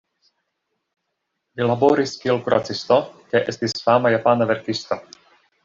Li 1.59 1.67
laboris 1.71 2.15
kiel 2.23 2.41
kuracisto 2.47 2.99
kaj 3.35 3.45
estis 3.55 3.79
fama 3.85 4.15
japana 4.17 4.51
verkisto. 4.55 5.03